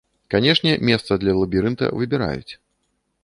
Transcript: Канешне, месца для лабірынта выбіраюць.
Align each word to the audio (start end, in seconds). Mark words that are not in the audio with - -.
Канешне, 0.33 0.71
месца 0.89 1.17
для 1.25 1.33
лабірынта 1.41 1.91
выбіраюць. 2.01 2.53